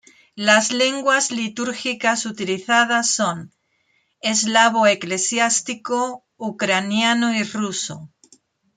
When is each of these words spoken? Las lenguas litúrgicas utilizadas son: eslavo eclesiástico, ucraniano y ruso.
Las 0.47 0.71
lenguas 0.71 1.29
litúrgicas 1.29 2.25
utilizadas 2.25 3.07
son: 3.11 3.51
eslavo 4.19 4.87
eclesiástico, 4.87 6.25
ucraniano 6.37 7.35
y 7.35 7.43
ruso. 7.43 8.09